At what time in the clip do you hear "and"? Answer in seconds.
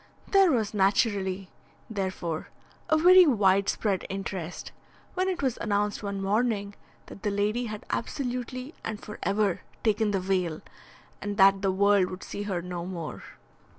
8.83-8.99, 11.21-11.37